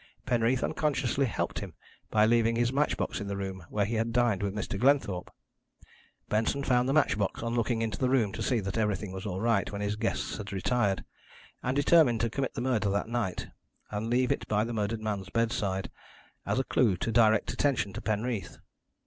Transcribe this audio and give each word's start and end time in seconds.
Penreath 0.25 0.63
unconsciously 0.63 1.27
helped 1.27 1.59
him 1.59 1.75
by 2.09 2.25
leaving 2.25 2.55
his 2.55 2.73
match 2.73 2.97
box 2.97 3.19
in 3.21 3.27
the 3.27 3.37
room 3.37 3.63
where 3.69 3.85
he 3.85 3.93
had 3.93 4.11
dined 4.11 4.41
with 4.41 4.55
Mr. 4.55 4.79
Glenthorpe. 4.79 5.29
Benson 6.27 6.63
found 6.63 6.89
the 6.89 6.91
match 6.93 7.19
box 7.19 7.43
on 7.43 7.53
looking 7.53 7.83
into 7.83 7.99
the 7.99 8.09
room 8.09 8.31
to 8.31 8.41
see 8.41 8.59
that 8.61 8.79
everything 8.79 9.11
was 9.11 9.27
all 9.27 9.39
right 9.39 9.71
when 9.71 9.81
his 9.81 9.95
guests 9.95 10.37
had 10.37 10.51
retired, 10.51 11.05
and 11.61 11.75
determined 11.75 12.19
to 12.21 12.31
commit 12.31 12.55
the 12.55 12.61
murder 12.61 12.89
that 12.89 13.09
night, 13.09 13.49
and 13.91 14.09
leave 14.09 14.31
it 14.31 14.47
by 14.47 14.63
the 14.63 14.73
murdered 14.73 15.01
man's 15.01 15.29
bedside, 15.29 15.91
as 16.47 16.57
a 16.57 16.63
clue 16.63 16.97
to 16.97 17.11
direct 17.11 17.53
attention 17.53 17.93
to 17.93 18.01
Penreath. 18.01 18.57